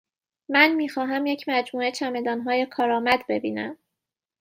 من 0.49 0.73
می 0.75 0.89
خواهم 0.89 1.25
یک 1.25 1.45
مجموعه 1.49 1.91
چمدانهای 1.91 2.65
کارآمد 2.65 3.23
ببینم. 3.29 3.77